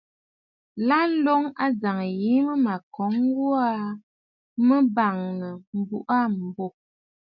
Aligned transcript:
Lâ, 0.87 0.99
ǹloŋ 1.11 1.43
ajàŋ 1.65 1.99
yìi 2.19 2.43
mə 2.47 2.53
mə̀ 2.65 2.77
kɔ̀ŋə 2.93 3.25
gho 3.35 3.49
aa, 3.69 3.89
mə 4.67 4.75
bàŋnə̀ 4.95 5.51
m̀buꞌu 5.77 6.05
aa 6.17 6.27
m̀bô. 6.43 6.65